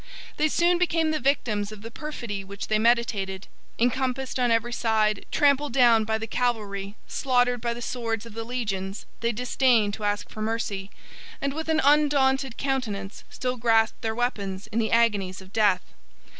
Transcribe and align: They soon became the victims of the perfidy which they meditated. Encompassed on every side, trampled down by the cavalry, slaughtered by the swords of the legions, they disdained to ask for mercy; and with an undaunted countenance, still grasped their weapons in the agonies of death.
They 0.37 0.47
soon 0.47 0.79
became 0.79 1.11
the 1.11 1.19
victims 1.19 1.71
of 1.71 1.83
the 1.83 1.91
perfidy 1.91 2.43
which 2.43 2.69
they 2.69 2.79
meditated. 2.79 3.45
Encompassed 3.77 4.39
on 4.39 4.49
every 4.49 4.73
side, 4.73 5.27
trampled 5.31 5.73
down 5.73 6.05
by 6.05 6.17
the 6.17 6.25
cavalry, 6.25 6.95
slaughtered 7.07 7.61
by 7.61 7.75
the 7.75 7.83
swords 7.83 8.25
of 8.25 8.33
the 8.33 8.43
legions, 8.43 9.05
they 9.19 9.31
disdained 9.31 9.93
to 9.93 10.03
ask 10.03 10.27
for 10.27 10.41
mercy; 10.41 10.89
and 11.39 11.53
with 11.53 11.69
an 11.69 11.81
undaunted 11.83 12.57
countenance, 12.57 13.23
still 13.29 13.57
grasped 13.57 14.01
their 14.01 14.15
weapons 14.15 14.65
in 14.71 14.79
the 14.79 14.91
agonies 14.91 15.39
of 15.39 15.53
death. 15.53 15.83